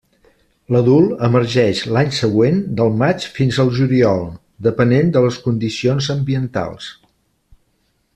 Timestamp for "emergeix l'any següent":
1.27-2.57